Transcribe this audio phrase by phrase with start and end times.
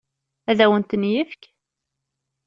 [0.49, 1.43] Ad awen-ten-yefk?